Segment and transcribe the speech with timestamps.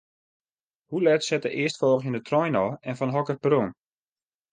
[0.85, 3.69] Hoe let set de earstfolgjende trein ôf en fan hokker perron?